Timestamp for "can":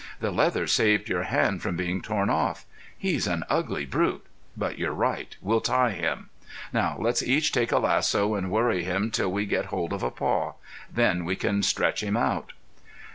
11.35-11.61